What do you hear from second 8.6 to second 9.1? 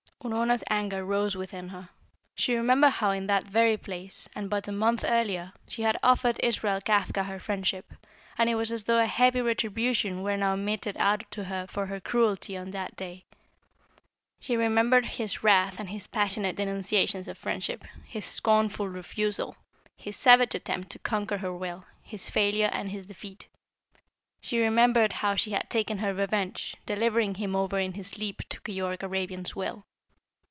as though a